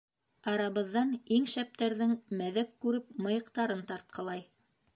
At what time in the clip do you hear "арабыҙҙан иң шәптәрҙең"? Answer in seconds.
0.51-2.15